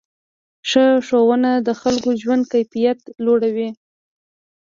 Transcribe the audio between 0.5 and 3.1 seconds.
ښه ښوونه د خلکو ژوند کیفیت